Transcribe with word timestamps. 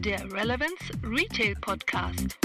der 0.00 0.20
Relevance 0.32 0.74
Retail 1.02 1.54
Podcast. 1.60 2.38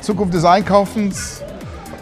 Zukunft 0.00 0.34
des 0.34 0.44
Einkaufens, 0.44 1.42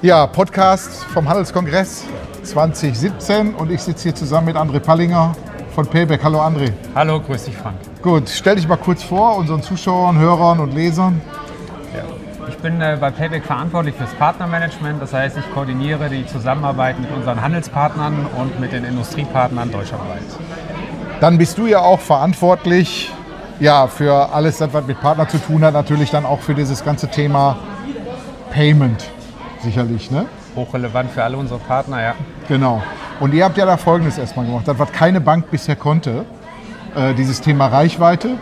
ja, 0.00 0.26
Podcast 0.26 1.04
vom 1.12 1.28
Handelskongress 1.28 2.04
2017 2.42 3.54
und 3.54 3.70
ich 3.70 3.82
sitze 3.82 4.04
hier 4.04 4.14
zusammen 4.14 4.46
mit 4.46 4.56
André 4.56 4.80
Pallinger 4.80 5.36
von 5.74 5.86
Payback. 5.86 6.24
Hallo 6.24 6.40
André. 6.40 6.72
Hallo, 6.94 7.20
grüß 7.20 7.44
dich 7.44 7.56
Frank. 7.56 7.76
Gut, 8.00 8.30
stell 8.30 8.56
dich 8.56 8.66
mal 8.66 8.76
kurz 8.76 9.02
vor, 9.02 9.36
unseren 9.36 9.62
Zuschauern, 9.62 10.18
Hörern 10.18 10.60
und 10.60 10.74
Lesern. 10.74 11.20
Ich 12.48 12.58
bin 12.58 12.80
äh, 12.80 12.96
bei 13.00 13.10
Payback 13.10 13.44
verantwortlich 13.44 13.94
fürs 13.96 14.12
Partnermanagement. 14.14 15.02
Das 15.02 15.12
heißt, 15.12 15.36
ich 15.36 15.50
koordiniere 15.52 16.08
die 16.08 16.26
Zusammenarbeit 16.26 16.98
mit 17.00 17.10
unseren 17.10 17.42
Handelspartnern 17.42 18.26
und 18.36 18.60
mit 18.60 18.72
den 18.72 18.84
Industriepartnern 18.84 19.72
deutschlandweit. 19.72 20.22
Dann 21.20 21.38
bist 21.38 21.58
du 21.58 21.66
ja 21.66 21.80
auch 21.80 22.00
verantwortlich 22.00 23.10
ja, 23.58 23.86
für 23.86 24.32
alles, 24.32 24.60
was 24.60 24.86
mit 24.86 25.00
Partner 25.00 25.28
zu 25.28 25.38
tun 25.38 25.64
hat, 25.64 25.74
natürlich 25.74 26.10
dann 26.10 26.26
auch 26.26 26.40
für 26.40 26.54
dieses 26.54 26.84
ganze 26.84 27.08
Thema 27.08 27.56
Payment 28.50 29.04
sicherlich, 29.62 30.10
ne? 30.10 30.26
Hochrelevant 30.54 31.10
für 31.10 31.22
alle 31.22 31.36
unsere 31.36 31.58
Partner, 31.60 32.02
ja. 32.02 32.14
Genau. 32.48 32.82
Und 33.18 33.32
ihr 33.32 33.44
habt 33.44 33.56
ja 33.56 33.64
da 33.64 33.76
Folgendes 33.76 34.18
erstmal 34.18 34.44
gemacht, 34.44 34.68
das 34.68 34.78
was 34.78 34.92
keine 34.92 35.20
Bank 35.20 35.50
bisher 35.50 35.76
konnte, 35.76 36.24
äh, 36.94 37.14
dieses 37.14 37.40
Thema 37.40 37.66
Reichweite 37.68 38.36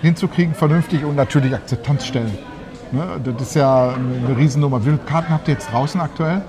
hinzukriegen, 0.00 0.54
vernünftig 0.54 1.04
und 1.04 1.16
natürlich 1.16 1.54
Akzeptanz 1.54 2.06
stellen. 2.06 2.36
Ne? 2.92 3.04
Das 3.24 3.42
ist 3.48 3.54
ja 3.56 3.90
eine 3.94 4.36
Riesennummer. 4.36 4.80
Wie 4.80 4.84
viele 4.90 4.98
Karten 4.98 5.32
habt 5.32 5.48
ihr 5.48 5.54
jetzt 5.54 5.72
draußen 5.72 6.00
aktuell? 6.00 6.42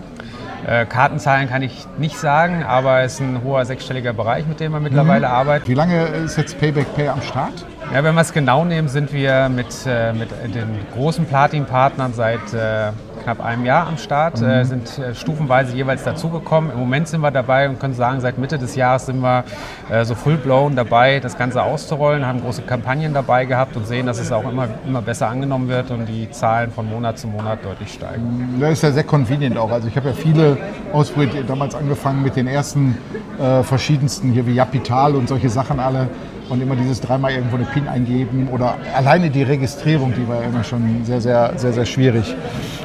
Äh, 0.66 0.85
Kartenzahlen 0.85 1.50
kann 1.50 1.61
ich 1.61 1.85
nicht 1.97 2.17
sagen, 2.17 2.63
aber 2.63 3.02
es 3.02 3.16
ist 3.16 3.19
ein 3.22 3.41
hoher 3.44 3.66
sechsstelliger 3.66 4.13
Bereich, 4.13 4.47
mit 4.47 4.59
dem 4.61 4.72
wir 4.72 4.80
mittlerweile 4.80 5.27
Mhm. 5.27 5.33
arbeiten. 5.33 5.67
Wie 5.67 5.73
lange 5.73 6.03
ist 6.05 6.38
jetzt 6.38 6.58
Payback 6.59 6.94
Pay 6.95 7.09
am 7.09 7.22
Start? 7.22 7.66
Ja, 7.94 8.02
wenn 8.03 8.16
wir 8.16 8.22
es 8.22 8.31
genau 8.31 8.63
nehmen, 8.63 8.88
sind 8.88 9.11
wir 9.11 9.50
mit, 9.50 9.67
äh, 9.85 10.13
mit 10.13 10.30
den 10.55 10.69
großen 10.94 11.25
Platin-Partnern 11.25 12.13
seit 12.13 12.53
äh, 12.53 12.91
knapp 13.23 13.43
einem 13.43 13.66
Jahr 13.66 13.88
am 13.88 13.97
Start, 13.97 14.39
Mhm. 14.41 14.47
äh, 14.49 14.66
sind 14.66 14.99
äh, 14.99 15.16
stufenweise 15.16 15.75
jeweils 15.75 16.03
dazugekommen. 16.03 16.71
Im 16.71 16.79
Moment 16.79 17.07
sind 17.07 17.21
wir 17.21 17.31
dabei 17.31 17.69
und 17.69 17.79
können 17.79 17.93
sagen, 17.93 18.19
seit 18.19 18.38
Mitte 18.38 18.57
des 18.57 18.75
Jahres 18.75 19.05
sind 19.05 19.21
wir 19.21 19.43
äh, 19.89 20.05
so 20.05 20.16
full-blown 20.16 20.75
dabei, 20.75 21.19
das 21.19 21.38
Ganze 21.38 21.63
auszurollen, 21.63 22.25
haben 22.25 22.41
große 22.41 22.61
Kampagnen 22.63 23.13
dabei 23.13 23.45
gehabt 23.45 23.75
und 23.77 23.88
sehen, 23.88 24.05
dass 24.05 24.19
es 24.19 24.31
auch 24.31 24.49
immer, 24.49 24.67
immer 24.85 25.01
besser 25.01 25.29
angenommen 25.29 25.67
wird 25.69 25.89
und 25.91 26.05
die 26.07 26.29
Zahlen 26.31 26.71
von 26.71 26.89
Monat 26.89 27.17
zu 27.17 27.27
Monat 27.27 27.63
deutlich 27.63 27.94
steigen. 27.94 28.57
Das 28.59 28.71
ist 28.73 28.83
ja 28.83 28.91
sehr 28.91 29.03
convenient 29.03 29.57
auch. 29.57 29.71
Also 29.71 29.88
ich 29.88 29.95
habe 29.95 30.09
ja 30.09 30.13
viele 30.16 30.57
ausprobiert, 30.91 31.49
damals 31.49 31.75
angefangen 31.75 32.21
mit 32.23 32.35
den 32.35 32.47
ersten 32.47 32.97
äh, 33.39 33.63
verschiedensten, 33.63 34.31
hier 34.31 34.45
wie 34.45 34.53
Japital 34.53 35.16
und 35.16 35.27
solche 35.27 35.49
Sachen 35.49 35.79
alle. 35.79 36.07
Und 36.49 36.61
immer 36.61 36.75
dieses 36.75 36.99
dreimal 36.99 37.31
irgendwo 37.31 37.55
eine 37.55 37.66
PIN 37.66 37.88
eingeben 37.88 38.49
oder 38.52 38.75
alleine 38.95 39.30
die 39.30 39.44
Registrierung, 39.44 40.13
die 40.13 40.27
war 40.27 40.41
ja 40.41 40.47
immer 40.50 40.63
schon 40.63 41.03
sehr, 41.05 41.22
sehr, 41.22 41.53
sehr, 41.55 41.73
sehr 41.73 41.85
schwierig. 41.85 42.35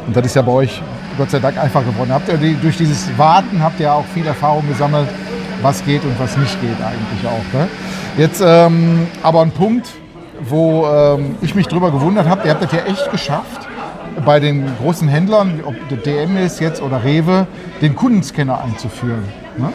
Und 0.06 0.17
das 0.17 0.27
ist 0.27 0.37
ja 0.37 0.42
bei 0.42 0.53
euch 0.53 0.83
Gott 1.17 1.31
sei 1.31 1.41
Dank 1.41 1.59
einfach 1.59 1.84
geworden. 1.84 2.12
Habt 2.12 2.28
ihr 2.28 2.39
durch 2.62 2.77
dieses 2.77 3.11
Warten 3.19 3.62
habt 3.62 3.81
ihr 3.81 3.92
auch 3.92 4.05
viel 4.15 4.27
Erfahrung 4.27 4.67
gesammelt, 4.69 5.09
was 5.61 5.84
geht 5.84 6.05
und 6.05 6.19
was 6.19 6.37
nicht 6.37 6.61
geht 6.61 6.77
eigentlich 6.81 7.27
auch. 7.27 7.59
Ne? 7.59 7.69
Jetzt 8.17 8.42
ähm, 8.45 9.06
aber 9.23 9.42
ein 9.42 9.50
Punkt, 9.50 9.89
wo 10.41 10.87
ähm, 10.87 11.34
ich 11.41 11.55
mich 11.55 11.67
drüber 11.67 11.91
gewundert 11.91 12.28
habe, 12.28 12.47
ihr 12.47 12.50
habt 12.53 12.62
das 12.62 12.72
ja 12.72 12.84
echt 12.84 13.10
geschafft, 13.10 13.69
bei 14.25 14.41
den 14.41 14.65
großen 14.78 15.09
Händlern, 15.09 15.60
ob 15.65 15.75
der 15.88 15.99
DM 15.99 16.37
ist 16.37 16.60
jetzt 16.60 16.83
oder 16.83 17.04
Rewe, 17.04 17.47
den 17.81 17.94
Kundenscanner 17.94 18.62
einzuführen. 18.62 19.25
Ne? 19.56 19.72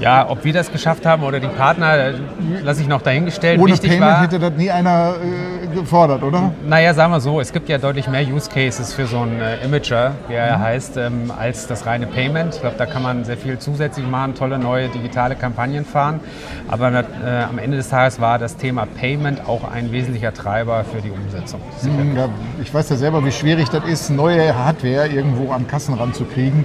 Ja, 0.00 0.28
ob 0.28 0.44
wir 0.44 0.52
das 0.52 0.70
geschafft 0.72 1.06
haben 1.06 1.22
oder 1.22 1.38
die 1.40 1.46
Partner, 1.48 2.12
lasse 2.62 2.82
ich 2.82 2.88
noch 2.88 3.02
dahingestellt. 3.02 3.60
Ohne 3.60 3.72
Wichtig 3.72 3.90
Payment 3.90 4.10
war, 4.12 4.22
hätte 4.22 4.38
das 4.38 4.52
nie 4.52 4.70
einer 4.70 5.14
äh, 5.22 5.74
gefordert, 5.74 6.22
oder? 6.22 6.52
Naja, 6.66 6.92
sagen 6.94 7.12
wir 7.12 7.20
so, 7.20 7.40
es 7.40 7.52
gibt 7.52 7.68
ja 7.68 7.78
deutlich 7.78 8.08
mehr 8.08 8.22
Use 8.26 8.50
Cases 8.50 8.92
für 8.92 9.06
so 9.06 9.18
einen 9.20 9.40
äh, 9.40 9.64
Imager, 9.64 10.12
wie 10.28 10.34
er 10.34 10.58
heißt, 10.58 10.96
ähm, 10.96 11.32
als 11.36 11.66
das 11.66 11.86
reine 11.86 12.06
Payment. 12.06 12.54
Ich 12.54 12.60
glaube, 12.60 12.76
da 12.78 12.86
kann 12.86 13.02
man 13.02 13.24
sehr 13.24 13.36
viel 13.36 13.58
zusätzlich 13.58 14.06
machen, 14.06 14.34
tolle 14.34 14.58
neue 14.58 14.88
digitale 14.88 15.34
Kampagnen 15.36 15.84
fahren. 15.84 16.20
Aber 16.68 16.90
äh, 16.92 17.04
am 17.48 17.58
Ende 17.58 17.76
des 17.76 17.88
Tages 17.88 18.20
war 18.20 18.38
das 18.38 18.56
Thema 18.56 18.86
Payment 18.86 19.46
auch 19.48 19.70
ein 19.70 19.92
wesentlicher 19.92 20.32
Treiber 20.34 20.84
für 20.84 21.00
die 21.00 21.10
Umsetzung. 21.10 21.60
Mhm, 21.82 22.16
Ja, 22.16 22.28
ich 22.62 22.72
weiß 22.72 22.90
ja 22.90 22.96
selber, 22.96 23.24
wie 23.24 23.32
schwierig 23.32 23.68
das 23.68 23.84
ist, 23.84 24.10
neue 24.10 24.56
Hardware 24.56 25.06
irgendwo 25.08 25.52
an 25.52 25.66
Kassen 25.66 25.94
ranzukriegen. 25.94 26.64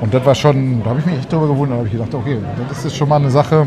Und 0.00 0.12
das 0.12 0.24
war 0.24 0.34
schon, 0.34 0.82
da 0.82 0.90
habe 0.90 1.00
ich 1.00 1.06
mich 1.06 1.18
echt 1.18 1.32
drüber 1.32 1.48
gewundert. 1.48 1.78
Habe 1.78 1.86
ich 1.86 1.92
gedacht, 1.92 2.14
okay, 2.14 2.38
das 2.68 2.84
ist 2.84 2.96
schon 2.96 3.08
mal 3.08 3.16
eine 3.16 3.30
Sache, 3.30 3.66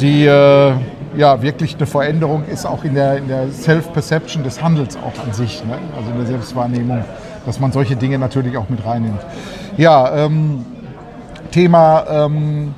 die 0.00 0.26
äh, 0.26 0.72
ja 1.16 1.42
wirklich 1.42 1.76
eine 1.76 1.86
Veränderung 1.86 2.44
ist, 2.44 2.66
auch 2.66 2.84
in 2.84 2.94
der, 2.94 3.18
in 3.18 3.28
der 3.28 3.48
Self-Perception 3.50 4.42
des 4.42 4.62
Handels 4.62 4.96
auch 4.96 5.24
an 5.24 5.32
sich, 5.32 5.64
ne? 5.64 5.78
also 5.96 6.10
in 6.10 6.16
der 6.16 6.26
Selbstwahrnehmung, 6.26 7.04
dass 7.44 7.60
man 7.60 7.72
solche 7.72 7.96
Dinge 7.96 8.18
natürlich 8.18 8.56
auch 8.56 8.68
mit 8.68 8.84
reinnimmt. 8.84 9.20
Ja, 9.76 10.26
ähm, 10.26 10.64
Thema 11.50 12.04
ähm, 12.08 12.74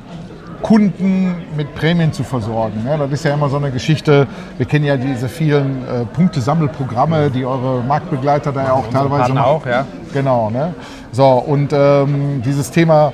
Kunden 0.64 1.42
mit 1.58 1.74
Prämien 1.74 2.14
zu 2.14 2.24
versorgen. 2.24 2.84
Ne? 2.84 2.96
Das 2.98 3.12
ist 3.12 3.24
ja 3.24 3.34
immer 3.34 3.50
so 3.50 3.58
eine 3.58 3.70
Geschichte. 3.70 4.26
Wir 4.56 4.64
kennen 4.64 4.86
ja 4.86 4.96
diese 4.96 5.28
vielen 5.28 5.86
äh, 5.86 6.06
Punktesammelprogramme, 6.06 7.30
die 7.30 7.44
eure 7.44 7.82
Marktbegleiter 7.82 8.50
da 8.50 8.64
ja 8.64 8.72
auch 8.72 8.88
teilweise 8.88 9.34
machen. 9.34 9.38
auch, 9.38 9.66
ja. 9.66 9.84
Genau. 10.14 10.48
Ne? 10.48 10.74
So, 11.12 11.26
und 11.26 11.74
ähm, 11.74 12.40
dieses 12.42 12.70
Thema 12.70 13.12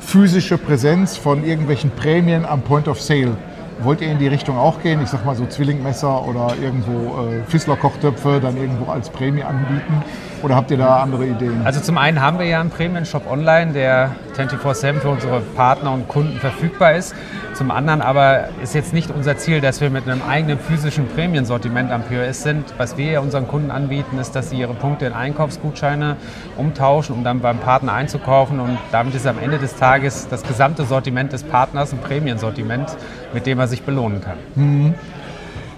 physische 0.00 0.58
Präsenz 0.58 1.16
von 1.16 1.44
irgendwelchen 1.46 1.90
Prämien 1.92 2.44
am 2.44 2.60
Point 2.60 2.88
of 2.88 3.00
Sale. 3.00 3.38
Wollt 3.78 4.02
ihr 4.02 4.10
in 4.10 4.18
die 4.18 4.28
Richtung 4.28 4.58
auch 4.58 4.82
gehen? 4.82 5.00
Ich 5.02 5.08
sag 5.08 5.24
mal 5.24 5.34
so 5.34 5.46
Zwillingmesser 5.46 6.26
oder 6.26 6.54
irgendwo 6.62 7.22
äh, 7.22 7.42
Fissler-Kochtöpfe 7.48 8.38
dann 8.40 8.58
irgendwo 8.58 8.92
als 8.92 9.08
Prämie 9.08 9.42
anbieten? 9.42 10.02
Oder 10.42 10.54
habt 10.54 10.70
ihr 10.70 10.76
da 10.76 11.02
andere 11.02 11.26
Ideen? 11.26 11.62
Also 11.64 11.80
zum 11.80 11.98
einen 11.98 12.20
haben 12.20 12.38
wir 12.38 12.46
ja 12.46 12.60
einen 12.60 12.70
Premium-Shop 12.70 13.30
online, 13.30 13.72
der 13.72 14.10
24-7 14.36 15.00
für 15.00 15.08
unsere 15.08 15.40
Partner 15.40 15.92
und 15.92 16.08
Kunden 16.08 16.38
verfügbar 16.38 16.94
ist. 16.94 17.14
Zum 17.54 17.70
anderen 17.70 18.02
aber 18.02 18.48
ist 18.62 18.74
jetzt 18.74 18.92
nicht 18.92 19.10
unser 19.10 19.38
Ziel, 19.38 19.62
dass 19.62 19.80
wir 19.80 19.88
mit 19.88 20.06
einem 20.06 20.20
eigenen 20.28 20.58
physischen 20.58 21.08
Prämiensortiment 21.08 21.90
am 21.90 22.02
POS 22.02 22.42
sind. 22.42 22.74
Was 22.76 22.98
wir 22.98 23.12
ja 23.12 23.20
unseren 23.20 23.48
Kunden 23.48 23.70
anbieten, 23.70 24.18
ist, 24.18 24.36
dass 24.36 24.50
sie 24.50 24.58
ihre 24.58 24.74
Punkte 24.74 25.06
in 25.06 25.14
Einkaufsgutscheine 25.14 26.16
umtauschen, 26.58 27.16
um 27.16 27.24
dann 27.24 27.40
beim 27.40 27.58
Partner 27.58 27.94
einzukaufen. 27.94 28.60
Und 28.60 28.78
damit 28.92 29.14
ist 29.14 29.26
am 29.26 29.38
Ende 29.38 29.58
des 29.58 29.74
Tages 29.76 30.28
das 30.28 30.42
gesamte 30.42 30.84
Sortiment 30.84 31.32
des 31.32 31.44
Partners 31.44 31.94
ein 31.94 32.00
Prämiensortiment, 32.00 32.94
mit 33.32 33.46
dem 33.46 33.58
er 33.58 33.68
sich 33.68 33.82
belohnen 33.82 34.20
kann. 34.20 34.94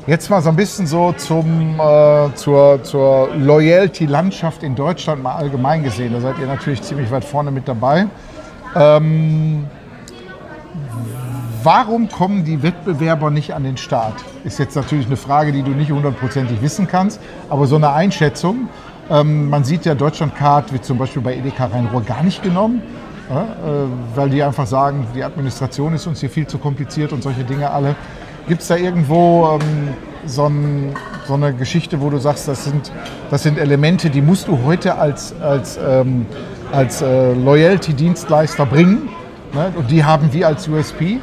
Jetzt 0.08 0.30
mal 0.30 0.40
so 0.40 0.48
ein 0.48 0.56
bisschen 0.56 0.86
so 0.86 1.12
zum, 1.12 1.78
äh, 1.78 2.34
zur, 2.34 2.82
zur 2.82 3.28
Loyalty-Landschaft 3.36 4.62
in 4.62 4.74
Deutschland 4.74 5.22
mal 5.22 5.34
allgemein 5.34 5.82
gesehen. 5.82 6.14
Da 6.14 6.20
seid 6.22 6.38
ihr 6.38 6.46
natürlich 6.46 6.80
ziemlich 6.80 7.10
weit 7.10 7.26
vorne 7.26 7.50
mit 7.50 7.68
dabei. 7.68 8.06
Ähm, 8.74 9.66
warum 11.62 12.08
kommen 12.08 12.42
die 12.42 12.62
Wettbewerber 12.62 13.28
nicht 13.28 13.52
an 13.52 13.64
den 13.64 13.76
Start? 13.76 14.14
Ist 14.44 14.58
jetzt 14.58 14.76
natürlich 14.76 15.04
eine 15.08 15.18
Frage, 15.18 15.52
die 15.52 15.62
du 15.62 15.72
nicht 15.72 15.90
hundertprozentig 15.90 16.62
wissen 16.62 16.88
kannst, 16.88 17.20
aber 17.50 17.66
so 17.66 17.76
eine 17.76 17.90
Einschätzung. 17.90 18.70
Ähm, 19.10 19.50
man 19.50 19.64
sieht 19.64 19.84
ja 19.84 19.94
Deutschlandcard 19.94 20.72
wird 20.72 20.86
zum 20.86 20.96
Beispiel 20.96 21.20
bei 21.20 21.36
Edeka 21.36 21.66
Rhein-Ruhr 21.66 22.00
gar 22.00 22.22
nicht 22.22 22.42
genommen, 22.42 22.80
ja, 23.28 23.42
äh, 23.42 23.46
weil 24.14 24.30
die 24.30 24.42
einfach 24.42 24.66
sagen, 24.66 25.06
die 25.14 25.22
Administration 25.22 25.92
ist 25.92 26.06
uns 26.06 26.20
hier 26.20 26.30
viel 26.30 26.46
zu 26.46 26.56
kompliziert 26.56 27.12
und 27.12 27.22
solche 27.22 27.44
Dinge 27.44 27.70
alle. 27.70 27.94
Gibt 28.48 28.62
es 28.62 28.68
da 28.68 28.76
irgendwo 28.76 29.60
ähm, 29.60 29.88
so, 30.24 30.46
ein, 30.46 30.94
so 31.26 31.34
eine 31.34 31.52
Geschichte, 31.52 32.00
wo 32.00 32.08
du 32.08 32.16
sagst, 32.16 32.48
das 32.48 32.64
sind, 32.64 32.90
das 33.30 33.42
sind 33.42 33.58
Elemente, 33.58 34.08
die 34.08 34.22
musst 34.22 34.48
du 34.48 34.60
heute 34.64 34.96
als, 34.96 35.34
als, 35.38 35.78
ähm, 35.86 36.24
als 36.72 37.02
äh, 37.02 37.34
Loyalty-Dienstleister 37.34 38.64
bringen 38.64 39.10
ne? 39.52 39.70
und 39.76 39.90
die 39.90 40.02
haben 40.02 40.32
wir 40.32 40.46
als 40.46 40.66
USP? 40.66 41.20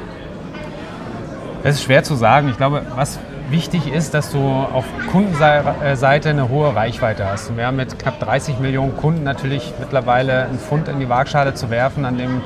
Das 1.64 1.76
ist 1.76 1.84
schwer 1.84 2.04
zu 2.04 2.14
sagen. 2.14 2.48
Ich 2.50 2.58
glaube, 2.58 2.84
was 2.96 3.18
wichtig 3.50 3.92
ist, 3.92 4.14
dass 4.14 4.32
du 4.32 4.40
auf 4.40 4.86
Kundenseite 5.12 6.30
eine 6.30 6.50
hohe 6.50 6.76
Reichweite 6.76 7.28
hast. 7.28 7.56
Wir 7.58 7.66
haben 7.66 7.78
mit 7.78 7.98
knapp 7.98 8.20
30 8.20 8.60
Millionen 8.60 8.96
Kunden 8.98 9.24
natürlich 9.24 9.74
mittlerweile 9.80 10.46
einen 10.46 10.60
Pfund 10.60 10.88
in 10.88 11.00
die 11.00 11.10
Waagschale 11.10 11.56
zu 11.56 11.72
werfen, 11.72 12.06
an 12.06 12.20
dem 12.20 12.42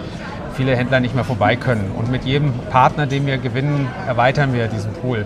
viele 0.60 0.76
Händler 0.76 1.00
nicht 1.00 1.16
mehr 1.16 1.24
vorbei 1.24 1.56
können. 1.56 1.90
Und 1.96 2.12
mit 2.12 2.26
jedem 2.26 2.52
Partner, 2.70 3.08
den 3.08 3.26
wir 3.26 3.38
gewinnen, 3.38 3.88
erweitern 4.06 4.52
wir 4.52 4.68
diesen 4.68 4.92
Pool. 4.92 5.26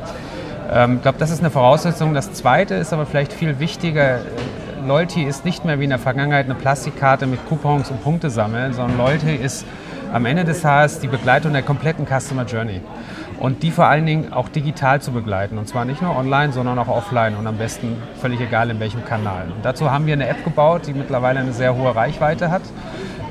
Ähm, 0.71 0.97
ich 0.97 1.01
glaube, 1.01 1.17
das 1.17 1.31
ist 1.31 1.39
eine 1.39 1.49
Voraussetzung. 1.49 2.13
Das 2.13 2.33
Zweite 2.33 2.75
ist 2.75 2.93
aber 2.93 3.07
vielleicht 3.07 3.33
viel 3.33 3.57
wichtiger. 3.57 4.19
Loyalty 4.85 5.23
ist 5.23 5.43
nicht 5.43 5.65
mehr 5.65 5.79
wie 5.79 5.85
in 5.85 5.89
der 5.89 5.97
Vergangenheit 5.97 6.45
eine 6.45 6.53
Plastikkarte 6.53 7.25
mit 7.25 7.43
Coupons 7.49 7.89
und 7.89 8.03
Punkte 8.03 8.29
sammeln, 8.29 8.73
sondern 8.73 8.95
Loyalty 8.99 9.33
ist 9.33 9.65
am 10.13 10.27
Ende 10.27 10.43
des 10.43 10.61
Tages 10.61 10.99
die 10.99 11.07
Begleitung 11.07 11.51
der 11.53 11.63
kompletten 11.63 12.05
Customer 12.05 12.45
Journey. 12.45 12.81
und 13.39 13.63
die 13.63 13.71
vor 13.71 13.87
allen 13.87 14.05
Dingen 14.05 14.31
auch 14.31 14.47
digital 14.49 15.01
zu 15.01 15.11
begleiten. 15.11 15.57
Und 15.57 15.67
zwar 15.67 15.83
nicht 15.83 16.01
nur 16.01 16.15
online, 16.15 16.53
sondern 16.53 16.77
auch 16.77 16.87
offline 16.87 17.35
und 17.35 17.47
am 17.47 17.57
besten 17.57 17.97
völlig 18.21 18.39
egal 18.39 18.69
in 18.69 18.79
welchem 18.79 19.03
Kanal. 19.03 19.47
Und 19.53 19.65
dazu 19.65 19.91
haben 19.91 20.05
wir 20.05 20.13
eine 20.13 20.27
App 20.27 20.43
gebaut, 20.43 20.83
die 20.85 20.93
mittlerweile 20.93 21.39
eine 21.39 21.53
sehr 21.53 21.75
hohe 21.75 21.95
Reichweite 21.95 22.51
hat. 22.51 22.61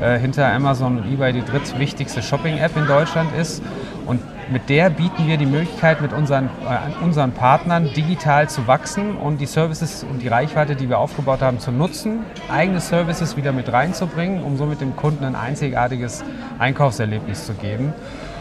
Äh, 0.02 0.18
hinter 0.18 0.52
Amazon 0.52 0.98
und 0.98 1.12
eBay 1.12 1.32
die 1.32 1.44
drittwichtigste 1.44 2.22
Shopping-App 2.22 2.76
in 2.76 2.88
Deutschland 2.88 3.30
ist. 3.36 3.62
Und 4.04 4.20
mit 4.50 4.68
der 4.68 4.90
bieten 4.90 5.28
wir 5.28 5.36
die 5.36 5.46
Möglichkeit, 5.46 6.00
mit 6.00 6.12
unseren, 6.12 6.46
äh, 6.46 7.04
unseren 7.04 7.30
Partnern 7.30 7.88
digital 7.94 8.48
zu 8.48 8.66
wachsen 8.66 9.16
und 9.16 9.40
die 9.40 9.46
Services 9.46 10.02
und 10.02 10.20
die 10.20 10.26
Reichweite, 10.26 10.74
die 10.74 10.88
wir 10.88 10.98
aufgebaut 10.98 11.40
haben, 11.40 11.60
zu 11.60 11.70
nutzen, 11.70 12.24
eigene 12.50 12.80
Services 12.80 13.36
wieder 13.36 13.52
mit 13.52 13.72
reinzubringen, 13.72 14.42
um 14.42 14.56
somit 14.56 14.80
dem 14.80 14.96
Kunden 14.96 15.24
ein 15.24 15.36
einzigartiges 15.36 16.24
Einkaufserlebnis 16.58 17.46
zu 17.46 17.54
geben. 17.54 17.92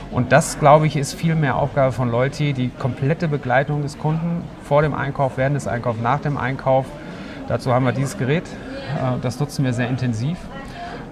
Und 0.09 0.31
das, 0.31 0.57
glaube 0.57 0.87
ich, 0.87 0.97
ist 0.97 1.13
viel 1.13 1.35
mehr 1.35 1.57
Aufgabe 1.57 1.91
von 1.91 2.09
Loyalty, 2.09 2.53
die 2.53 2.69
komplette 2.69 3.27
Begleitung 3.27 3.83
des 3.83 3.99
Kunden 3.99 4.43
vor 4.63 4.81
dem 4.81 4.95
Einkauf, 4.95 5.33
während 5.37 5.57
des 5.57 5.67
Einkaufs, 5.67 5.99
nach 6.01 6.21
dem 6.21 6.37
Einkauf. 6.37 6.87
Dazu 7.47 7.71
haben 7.71 7.85
wir 7.85 7.91
dieses 7.91 8.17
Gerät. 8.17 8.45
Äh, 8.45 9.19
das 9.21 9.39
nutzen 9.39 9.63
wir 9.63 9.73
sehr 9.73 9.89
intensiv. 9.89 10.37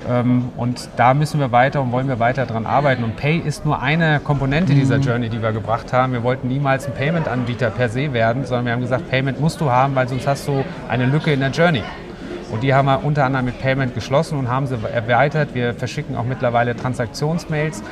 Ähm, 0.10 0.50
und 0.58 0.90
da 0.98 1.14
müssen 1.14 1.40
wir 1.40 1.52
weiter 1.52 1.82
und 1.82 1.92
wollen 1.92 2.08
wir 2.08 2.20
weiter 2.20 2.46
daran 2.46 2.66
arbeiten. 2.66 3.04
Und 3.04 3.16
Pay 3.16 3.38
ist 3.38 3.66
nur 3.66 3.82
eine 3.82 4.20
Komponente 4.20 4.74
dieser 4.74 4.98
mhm. 4.98 5.04
Journey, 5.04 5.30
die 5.30 5.42
wir 5.42 5.52
gebracht 5.52 5.94
haben. 5.94 6.14
Wir 6.14 6.24
wollten 6.24 6.48
niemals 6.48 6.88
ein 6.88 6.94
Payment-Anbieter 6.94 7.70
per 7.70 7.90
se 7.90 8.12
werden, 8.14 8.46
sondern 8.46 8.66
wir 8.66 8.74
haben 8.74 8.82
gesagt, 8.82 9.10
Payment 9.10 9.40
musst 9.40 9.62
du 9.62 9.70
haben, 9.70 9.96
weil 9.96 10.08
sonst 10.08 10.28
hast 10.28 10.48
du 10.48 10.64
eine 10.90 11.06
Lücke 11.06 11.32
in 11.32 11.42
der 11.42 11.52
Journey. 11.52 11.84
Und 12.52 12.64
die 12.64 12.74
haben 12.74 12.88
wir 12.88 13.04
unter 13.04 13.26
anderem 13.26 13.46
mit 13.46 13.60
Payment 13.60 13.94
geschlossen 13.94 14.40
und 14.40 14.50
haben 14.50 14.66
sie 14.66 14.76
erweitert. 14.92 15.54
Wir 15.54 15.76
verschicken 15.76 16.18
auch 16.18 16.24
mittlerweile 16.24 16.76
Transaktionsmails 16.76 17.84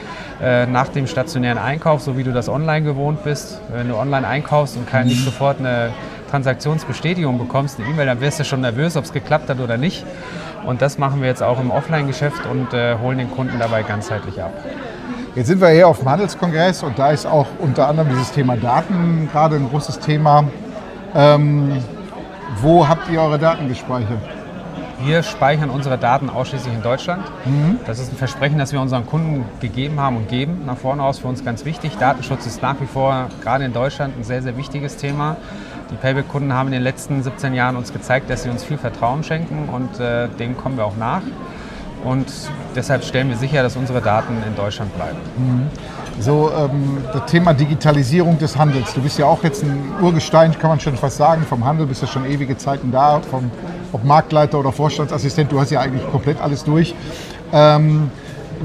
äh, 0.42 0.66
nach 0.66 0.88
dem 0.88 1.06
stationären 1.06 1.60
Einkauf, 1.60 2.02
so 2.02 2.18
wie 2.18 2.24
du 2.24 2.32
das 2.32 2.50
online 2.50 2.84
gewohnt 2.84 3.24
bist. 3.24 3.62
Wenn 3.72 3.90
du 3.90 3.96
online 3.96 4.28
einkaufst 4.28 4.76
und 4.76 4.90
kann 4.90 5.06
nicht 5.06 5.20
mhm. 5.20 5.26
sofort 5.26 5.60
eine 5.60 5.92
Transaktionsbestätigung 6.32 7.38
bekommst, 7.38 7.80
eine 7.80 7.88
E-Mail, 7.88 8.08
dann 8.08 8.20
wirst 8.20 8.40
du 8.40 8.44
schon 8.44 8.62
nervös, 8.62 8.98
ob 8.98 9.06
es 9.06 9.14
geklappt 9.14 9.48
hat 9.50 9.60
oder 9.60 9.78
nicht. 9.78 10.04
Und 10.66 10.82
das 10.82 10.98
machen 10.98 11.22
wir 11.22 11.28
jetzt 11.28 11.44
auch 11.44 11.60
im 11.60 11.72
Offline-Geschäft 11.72 12.46
und 12.46 12.74
äh, 12.74 12.98
holen 13.00 13.18
den 13.18 13.32
Kunden 13.32 13.60
dabei 13.60 13.84
ganzheitlich 13.84 14.42
ab. 14.42 14.54
Jetzt 15.36 15.48
sind 15.48 15.62
wir 15.62 15.70
hier 15.70 15.88
auf 15.88 16.00
dem 16.00 16.10
Handelskongress 16.10 16.84
und 16.84 16.98
da 16.98 17.12
ist 17.12 17.26
auch 17.26 17.48
unter 17.60 17.88
anderem 17.88 18.10
dieses 18.10 18.32
Thema 18.32 18.58
Daten 18.58 19.30
gerade 19.32 19.56
ein 19.56 19.70
großes 19.70 20.00
Thema. 20.00 20.46
Ähm, 21.16 21.82
wo 22.62 22.88
habt 22.88 23.10
ihr 23.10 23.22
eure 23.22 23.38
Daten 23.38 23.68
gespeichert? 23.68 24.20
Wir 25.00 25.22
speichern 25.22 25.70
unsere 25.70 26.00
Daten 26.00 26.30
ausschließlich 26.30 26.74
in 26.74 26.82
Deutschland. 26.82 27.24
Mhm. 27.46 27.80
Das 27.86 28.00
ist 28.00 28.12
ein 28.12 28.18
Versprechen, 28.18 28.58
das 28.58 28.74
wir 28.74 28.82
unseren 28.82 29.06
Kunden 29.06 29.46
gegeben 29.60 30.00
haben 30.00 30.18
und 30.18 30.28
geben. 30.28 30.64
Nach 30.66 30.78
vorne 30.78 31.04
aus 31.04 31.20
für 31.20 31.28
uns 31.28 31.46
ganz 31.46 31.66
wichtig. 31.66 31.98
Datenschutz 32.00 32.48
ist 32.48 32.64
nach 32.64 32.82
wie 32.82 32.88
vor 32.88 33.28
gerade 33.44 33.64
in 33.66 33.74
Deutschland 33.74 34.18
ein 34.18 34.24
sehr, 34.24 34.42
sehr 34.42 34.58
wichtiges 34.58 34.98
Thema. 34.98 35.38
Die 35.92 35.96
Payback-Kunden 35.96 36.54
haben 36.54 36.68
in 36.68 36.74
den 36.74 36.84
letzten 36.84 37.24
17 37.24 37.54
Jahren 37.54 37.76
uns 37.76 37.94
gezeigt, 37.94 38.30
dass 38.30 38.44
sie 38.44 38.50
uns 38.50 38.64
viel 38.64 38.78
Vertrauen 38.78 39.24
schenken 39.24 39.70
und 39.70 40.00
äh, 40.00 40.28
dem 40.40 40.58
kommen 40.58 40.78
wir 40.78 40.86
auch 40.86 40.98
nach. 40.98 41.22
Und 42.04 42.28
deshalb 42.76 43.04
stellen 43.04 43.30
wir 43.30 43.38
sicher, 43.38 43.64
dass 43.64 43.76
unsere 43.76 44.02
Daten 44.02 44.36
in 44.46 44.56
Deutschland 44.56 44.94
bleiben. 44.96 45.18
Mhm. 45.38 45.68
So, 46.20 46.52
ähm, 46.52 46.98
das 47.14 47.26
Thema 47.30 47.54
Digitalisierung 47.54 48.38
des 48.40 48.58
Handels. 48.58 48.94
Du 48.94 49.02
bist 49.02 49.20
ja 49.20 49.26
auch 49.26 49.44
jetzt 49.44 49.64
ein 49.64 49.94
Urgestein, 50.02 50.58
kann 50.58 50.70
man 50.70 50.80
schon 50.80 50.98
fast 50.98 51.18
sagen, 51.18 51.44
vom 51.44 51.64
Handel, 51.64 51.86
bist 51.86 52.02
ja 52.02 52.08
schon 52.08 52.26
ewige 52.26 52.58
Zeiten 52.58 52.92
da, 52.92 53.22
vom, 53.22 53.52
ob 53.92 54.04
Marktleiter 54.04 54.60
oder 54.60 54.72
Vorstandsassistent, 54.72 55.52
du 55.52 55.60
hast 55.60 55.72
ja 55.72 55.80
eigentlich 55.80 56.10
komplett 56.10 56.42
alles 56.42 56.64
durch. 56.64 56.96
Ähm, 57.54 58.10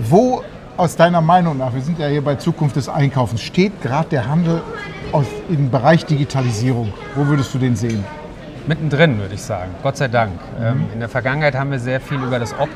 wo 0.08 0.42
aus 0.76 0.96
deiner 0.96 1.20
Meinung 1.20 1.58
nach, 1.58 1.74
wir 1.74 1.82
sind 1.82 1.98
ja 1.98 2.06
hier 2.06 2.24
bei 2.24 2.36
Zukunft 2.36 2.76
des 2.76 2.88
Einkaufens, 2.88 3.42
steht 3.42 3.82
gerade 3.82 4.08
der 4.08 4.26
Handel 4.26 4.62
aus, 5.12 5.26
im 5.48 5.70
Bereich 5.70 6.06
Digitalisierung? 6.06 6.92
Wo 7.14 7.26
würdest 7.26 7.54
du 7.54 7.58
den 7.58 7.76
sehen? 7.76 8.04
Mittendrin, 8.66 9.18
würde 9.18 9.34
ich 9.34 9.42
sagen. 9.42 9.70
Gott 9.82 9.96
sei 9.96 10.08
Dank. 10.08 10.32
Mhm. 10.58 10.86
In 10.94 11.00
der 11.00 11.08
Vergangenheit 11.08 11.54
haben 11.54 11.70
wir 11.70 11.78
sehr 11.78 12.00
viel 12.00 12.18
über 12.18 12.38
das 12.38 12.54
Ob 12.58 12.68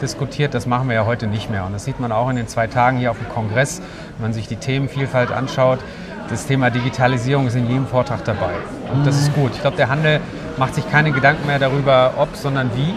diskutiert. 0.00 0.54
Das 0.54 0.66
machen 0.66 0.88
wir 0.88 0.94
ja 0.94 1.06
heute 1.06 1.26
nicht 1.26 1.50
mehr. 1.50 1.64
Und 1.64 1.72
das 1.72 1.84
sieht 1.84 2.00
man 2.00 2.12
auch 2.12 2.28
in 2.28 2.36
den 2.36 2.48
zwei 2.48 2.66
Tagen 2.66 2.98
hier 2.98 3.10
auf 3.10 3.18
dem 3.18 3.28
Kongress, 3.28 3.80
wenn 4.16 4.28
man 4.28 4.32
sich 4.32 4.48
die 4.48 4.56
Themenvielfalt 4.56 5.30
anschaut. 5.32 5.78
Das 6.28 6.46
Thema 6.46 6.70
Digitalisierung 6.70 7.46
ist 7.46 7.56
in 7.56 7.68
jedem 7.68 7.86
Vortrag 7.86 8.24
dabei. 8.24 8.52
Und 8.92 9.06
das 9.06 9.18
ist 9.18 9.34
gut. 9.34 9.52
Ich 9.54 9.60
glaube, 9.60 9.76
der 9.76 9.88
Handel 9.88 10.20
macht 10.58 10.74
sich 10.74 10.88
keine 10.90 11.12
Gedanken 11.12 11.46
mehr 11.46 11.58
darüber, 11.58 12.14
ob, 12.18 12.36
sondern 12.36 12.70
wie. 12.76 12.94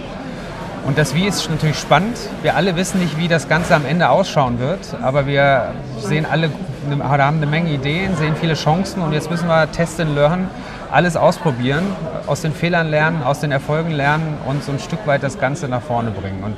Und 0.86 1.00
das 1.00 1.16
Wie 1.16 1.26
ist 1.26 1.50
natürlich 1.50 1.80
spannend. 1.80 2.16
Wir 2.44 2.56
alle 2.56 2.76
wissen 2.76 3.00
nicht, 3.00 3.18
wie 3.18 3.28
das 3.28 3.50
Ganze 3.50 3.74
am 3.74 3.86
Ende 3.88 4.10
ausschauen 4.10 4.60
wird, 4.60 4.96
aber 5.02 5.26
wir 5.26 5.74
sehen 5.98 6.28
alle, 6.30 6.52
haben 6.92 7.38
eine 7.38 7.46
Menge 7.46 7.72
Ideen, 7.72 8.16
sehen 8.16 8.36
viele 8.36 8.54
Chancen 8.54 9.02
und 9.02 9.14
jetzt 9.14 9.30
müssen 9.30 9.48
wir 9.48 9.72
Test 9.72 10.00
and 10.00 10.16
Learn, 10.16 10.48
alles 10.92 11.18
ausprobieren, 11.18 11.84
aus 12.28 12.42
den 12.42 12.54
Fehlern 12.54 12.90
lernen, 12.90 13.24
aus 13.24 13.40
den 13.40 13.52
Erfolgen 13.52 13.92
lernen 13.92 14.38
und 14.46 14.64
so 14.64 14.72
ein 14.72 14.80
Stück 14.80 15.06
weit 15.08 15.24
das 15.24 15.40
Ganze 15.40 15.68
nach 15.68 15.82
vorne 15.82 16.12
bringen. 16.12 16.44
Und 16.44 16.58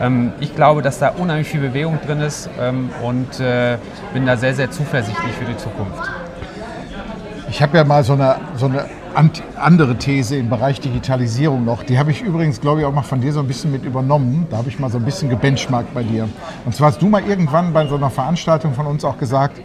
ähm, 0.00 0.32
ich 0.40 0.54
glaube, 0.54 0.82
dass 0.82 0.98
da 0.98 1.10
unheimlich 1.10 1.48
viel 1.48 1.60
Bewegung 1.60 1.98
drin 2.04 2.20
ist 2.20 2.48
ähm, 2.60 2.90
und 3.02 3.40
äh, 3.40 3.78
bin 4.12 4.26
da 4.26 4.36
sehr, 4.36 4.54
sehr 4.54 4.70
zuversichtlich 4.70 5.32
für 5.32 5.44
die 5.44 5.56
Zukunft. 5.56 6.10
Ich 7.50 7.62
habe 7.62 7.78
ja 7.78 7.84
mal 7.84 8.04
so 8.04 8.12
eine, 8.12 8.36
so 8.56 8.66
eine 8.66 8.84
andere 9.56 9.96
These 9.96 10.36
im 10.36 10.48
Bereich 10.48 10.80
Digitalisierung 10.80 11.64
noch. 11.64 11.82
Die 11.82 11.98
habe 11.98 12.10
ich 12.10 12.22
übrigens, 12.22 12.60
glaube 12.60 12.80
ich, 12.80 12.86
auch 12.86 12.92
mal 12.92 13.02
von 13.02 13.20
dir 13.20 13.32
so 13.32 13.40
ein 13.40 13.48
bisschen 13.48 13.72
mit 13.72 13.84
übernommen. 13.84 14.46
Da 14.50 14.58
habe 14.58 14.68
ich 14.68 14.78
mal 14.78 14.90
so 14.90 14.98
ein 14.98 15.04
bisschen 15.04 15.28
gebenchmarkt 15.28 15.92
bei 15.92 16.04
dir. 16.04 16.28
Und 16.64 16.74
zwar 16.74 16.88
hast 16.88 17.02
du 17.02 17.08
mal 17.08 17.22
irgendwann 17.24 17.72
bei 17.72 17.86
so 17.86 17.96
einer 17.96 18.10
Veranstaltung 18.10 18.74
von 18.74 18.86
uns 18.86 19.04
auch 19.04 19.18
gesagt, 19.18 19.60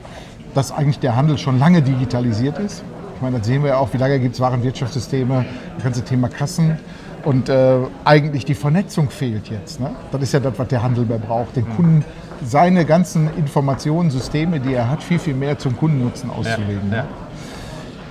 dass 0.56 0.72
eigentlich 0.72 1.00
der 1.00 1.16
Handel 1.16 1.38
schon 1.38 1.60
lange 1.60 1.82
digitalisiert 1.82 2.58
ist. 2.58 2.84
Ich 3.16 3.22
meine, 3.22 3.38
das 3.38 3.48
sehen 3.48 3.62
wir 3.62 3.72
ja 3.72 3.78
auch, 3.78 3.94
wie 3.94 3.98
lange 3.98 4.20
gibt 4.20 4.36
es 4.36 4.42
Warenwirtschaftssysteme, 4.42 5.46
das 5.76 5.84
ganze 5.84 6.04
Thema 6.04 6.30
Kassen. 6.30 6.80
Und 7.24 7.48
äh, 7.48 7.78
eigentlich 8.04 8.46
die 8.46 8.56
Vernetzung 8.56 9.10
fehlt 9.10 9.50
jetzt. 9.50 9.80
Ne? 9.80 9.92
Das 10.12 10.22
ist 10.22 10.34
ja 10.34 10.40
das, 10.40 10.58
was 10.58 10.68
der 10.68 10.84
Handel 10.84 11.06
mehr 11.06 11.20
braucht. 11.20 11.56
Den 11.56 11.70
Kunden 11.76 12.04
seine 12.44 12.86
ganzen 12.86 13.30
Informationen, 13.38 14.10
Systeme, 14.12 14.60
die 14.60 14.74
er 14.74 14.90
hat, 14.90 15.02
viel, 15.02 15.20
viel 15.20 15.36
mehr 15.36 15.58
zum 15.58 15.78
Kundennutzen 15.78 16.30
auszulegen. 16.30 16.92
Ja, 16.92 16.98
ja. 16.98 17.06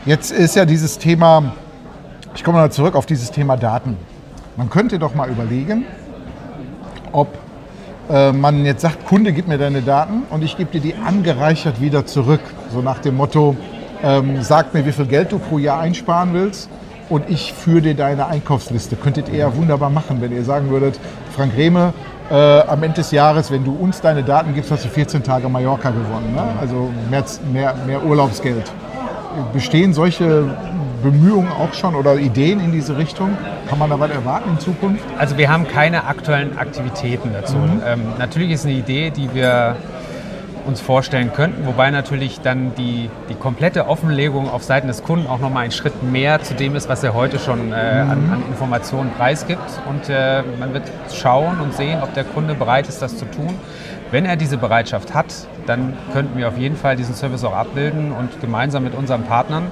Jetzt 0.04 0.32
ist 0.32 0.56
ja 0.56 0.64
dieses 0.64 0.98
Thema, 0.98 1.52
ich 2.34 2.42
komme 2.42 2.58
mal 2.58 2.72
zurück 2.72 2.96
auf 2.96 3.06
dieses 3.06 3.30
Thema 3.30 3.56
Daten. 3.56 3.96
Man 4.56 4.68
könnte 4.68 4.98
doch 4.98 5.14
mal 5.14 5.30
überlegen, 5.30 5.84
ob 7.12 7.28
äh, 8.10 8.32
man 8.32 8.64
jetzt 8.64 8.82
sagt, 8.82 9.06
Kunde, 9.06 9.32
gib 9.32 9.46
mir 9.46 9.58
deine 9.58 9.80
Daten 9.80 10.24
und 10.30 10.42
ich 10.42 10.56
gebe 10.56 10.72
dir 10.72 10.80
die 10.80 10.96
angereichert 10.96 11.80
wieder 11.80 12.04
zurück. 12.04 12.40
So 12.72 12.82
nach 12.82 12.98
dem 12.98 13.16
Motto, 13.16 13.56
ähm, 14.02 14.42
sag 14.42 14.74
mir, 14.74 14.84
wie 14.84 14.90
viel 14.90 15.06
Geld 15.06 15.30
du 15.30 15.38
pro 15.38 15.58
Jahr 15.58 15.78
einsparen 15.78 16.34
willst 16.34 16.68
und 17.08 17.30
ich 17.30 17.52
führe 17.52 17.82
dir 17.82 17.94
deine 17.94 18.26
Einkaufsliste. 18.26 18.96
Könntet 18.96 19.28
ihr 19.28 19.38
ja 19.38 19.56
wunderbar 19.56 19.90
machen, 19.90 20.20
wenn 20.20 20.32
ihr 20.32 20.42
sagen 20.42 20.68
würdet, 20.70 20.98
Frank 21.30 21.56
Rehme, 21.56 21.92
äh, 22.28 22.62
am 22.62 22.82
Ende 22.82 22.96
des 22.96 23.12
Jahres, 23.12 23.52
wenn 23.52 23.64
du 23.64 23.72
uns 23.72 24.00
deine 24.00 24.24
Daten 24.24 24.52
gibst, 24.52 24.72
hast 24.72 24.84
du 24.84 24.88
14 24.88 25.22
Tage 25.22 25.48
Mallorca 25.48 25.90
gewonnen. 25.90 26.34
Ne? 26.34 26.42
Also 26.60 26.90
mehr, 27.08 27.24
mehr, 27.52 27.74
mehr 27.86 28.04
Urlaubsgeld. 28.04 28.64
Bestehen 29.52 29.92
solche 29.92 30.44
Bemühungen 31.02 31.50
auch 31.50 31.74
schon 31.74 31.94
oder 31.94 32.16
Ideen 32.16 32.60
in 32.60 32.72
diese 32.72 32.96
Richtung? 32.96 33.36
Kann 33.68 33.78
man 33.78 33.90
da 33.90 33.98
was 33.98 34.10
erwarten 34.10 34.50
in 34.50 34.58
Zukunft? 34.58 35.04
Also 35.18 35.36
wir 35.36 35.50
haben 35.50 35.66
keine 35.66 36.04
aktuellen 36.04 36.56
Aktivitäten 36.58 37.32
dazu. 37.32 37.56
Mhm. 37.56 37.82
Ähm, 37.84 38.00
natürlich 38.18 38.50
ist 38.50 38.64
eine 38.64 38.74
Idee, 38.74 39.10
die 39.10 39.32
wir 39.34 39.76
uns 40.66 40.80
vorstellen 40.80 41.32
könnten, 41.32 41.66
wobei 41.66 41.90
natürlich 41.90 42.40
dann 42.40 42.74
die, 42.76 43.10
die 43.28 43.34
komplette 43.34 43.88
Offenlegung 43.88 44.50
auf 44.50 44.62
Seiten 44.62 44.88
des 44.88 45.02
Kunden 45.02 45.26
auch 45.26 45.38
nochmal 45.38 45.64
einen 45.64 45.72
Schritt 45.72 46.02
mehr 46.02 46.42
zu 46.42 46.54
dem 46.54 46.76
ist, 46.76 46.88
was 46.88 47.02
er 47.02 47.14
heute 47.14 47.38
schon 47.38 47.72
äh, 47.72 48.04
mhm. 48.04 48.10
an, 48.10 48.30
an, 48.32 48.42
Informationen 48.48 49.10
preisgibt. 49.16 49.62
Und 49.88 50.08
äh, 50.08 50.42
man 50.58 50.72
wird 50.72 50.84
schauen 51.14 51.60
und 51.60 51.74
sehen, 51.74 52.00
ob 52.02 52.14
der 52.14 52.24
Kunde 52.24 52.54
bereit 52.54 52.88
ist, 52.88 53.02
das 53.02 53.16
zu 53.16 53.24
tun. 53.26 53.58
Wenn 54.10 54.26
er 54.26 54.36
diese 54.36 54.58
Bereitschaft 54.58 55.14
hat, 55.14 55.34
dann 55.66 55.94
könnten 56.12 56.36
wir 56.36 56.48
auf 56.48 56.58
jeden 56.58 56.76
Fall 56.76 56.96
diesen 56.96 57.14
Service 57.14 57.44
auch 57.44 57.54
abbilden 57.54 58.12
und 58.12 58.40
gemeinsam 58.40 58.84
mit 58.84 58.94
unseren 58.94 59.22
Partnern 59.22 59.70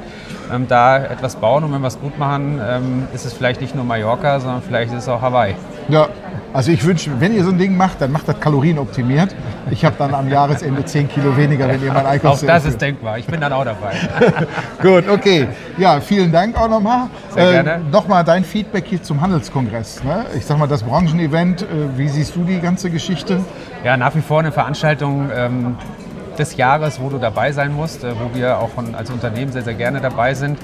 ähm, 0.51 0.67
da 0.67 0.97
etwas 0.97 1.37
bauen. 1.37 1.65
Und 1.65 1.73
wenn 1.75 1.83
wir 1.83 1.89
es 1.89 2.01
gut 2.01 2.19
machen, 2.19 2.59
ähm, 2.67 3.09
ist 3.13 3.27
es 3.27 3.35
vielleicht 3.35 3.61
nicht 3.61 3.75
nur 3.75 3.85
Mallorca, 3.85 4.41
sondern 4.41 4.63
vielleicht 4.63 4.93
ist 4.93 5.01
es 5.01 5.09
auch 5.09 5.21
Hawaii. 5.21 5.55
Ja, 5.89 6.09
also 6.53 6.73
ich 6.73 6.85
wünsche, 6.85 7.11
wenn 7.21 7.35
ihr 7.35 7.45
so 7.45 7.51
ein 7.51 7.59
Ding 7.59 7.77
macht, 7.77 8.01
dann 8.01 8.11
macht 8.13 8.29
das 8.29 8.41
kalorienoptimiert. 8.41 9.35
Ich 9.71 9.85
habe 9.85 9.95
dann 9.99 10.15
am 10.15 10.29
Jahresende 10.29 10.85
10 10.85 11.09
Kilo 11.09 11.37
weniger, 11.37 11.69
wenn 11.69 11.83
ihr 11.83 11.93
mein 11.93 12.07
Einkaufs... 12.07 12.43
Auch 12.43 12.47
das 12.47 12.65
ist 12.67 12.81
denkbar. 12.81 13.19
Ich 13.19 13.27
bin 13.27 13.41
dann 13.41 13.53
auch 13.53 13.65
dabei. 13.65 13.93
Gut, 14.83 15.09
okay. 15.09 15.49
Ja, 15.79 16.01
vielen 16.01 16.33
Dank 16.33 16.57
auch 16.59 16.69
nochmal. 16.69 17.09
Sehr 17.31 17.63
gerne. 17.63 17.75
Äh, 17.75 17.91
nochmal 17.91 18.25
dein 18.25 18.45
Feedback 18.45 18.85
hier 18.87 19.03
zum 19.03 19.21
Handelskongress. 19.21 20.03
Ne? 20.03 20.27
Ich 20.37 20.45
sag 20.45 20.59
mal, 20.59 20.67
das 20.67 20.83
Branchenevent, 20.83 21.63
äh, 21.63 21.67
wie 21.97 22.09
siehst 22.09 22.35
du 22.35 22.45
die 22.45 22.61
ganze 22.61 22.91
Geschichte? 22.91 23.41
Ja, 23.85 23.97
nach 23.97 24.15
wie 24.15 24.21
vor 24.21 24.41
eine 24.41 24.53
Veranstaltung, 24.53 25.31
ähm, 25.35 25.77
des 26.41 26.57
Jahres, 26.57 27.01
wo 27.01 27.09
du 27.09 27.19
dabei 27.19 27.53
sein 27.53 27.73
musst, 27.73 28.03
äh, 28.03 28.13
wo 28.19 28.35
wir 28.35 28.59
auch 28.59 28.71
von, 28.71 28.95
als 28.95 29.11
Unternehmen 29.11 29.53
sehr, 29.53 29.63
sehr 29.63 29.75
gerne 29.75 30.01
dabei 30.01 30.35
sind. 30.35 30.59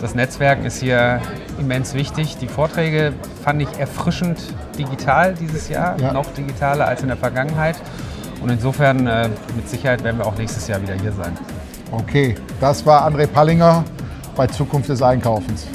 Das 0.00 0.14
Netzwerk 0.14 0.64
ist 0.64 0.80
hier 0.80 1.20
immens 1.58 1.94
wichtig. 1.94 2.36
Die 2.38 2.48
Vorträge 2.48 3.12
fand 3.44 3.62
ich 3.62 3.68
erfrischend 3.78 4.38
digital 4.76 5.34
dieses 5.34 5.68
Jahr, 5.68 6.00
ja. 6.00 6.12
noch 6.12 6.26
digitaler 6.34 6.86
als 6.86 7.02
in 7.02 7.08
der 7.08 7.16
Vergangenheit. 7.16 7.76
Und 8.40 8.50
insofern 8.50 9.06
äh, 9.06 9.28
mit 9.54 9.68
Sicherheit 9.68 10.02
werden 10.02 10.18
wir 10.18 10.26
auch 10.26 10.36
nächstes 10.36 10.66
Jahr 10.68 10.80
wieder 10.80 10.94
hier 10.94 11.12
sein. 11.12 11.36
Okay, 11.90 12.34
das 12.60 12.84
war 12.84 13.08
André 13.08 13.26
Pallinger 13.26 13.84
bei 14.36 14.46
Zukunft 14.46 14.88
des 14.88 15.02
Einkaufens. 15.02 15.66